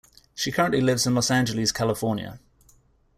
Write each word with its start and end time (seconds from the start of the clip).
She 0.33 0.51
currently 0.51 0.81
lives 0.81 1.05
in 1.05 1.13
Los 1.13 1.29
Angeles, 1.29 1.71
California. 1.71 2.39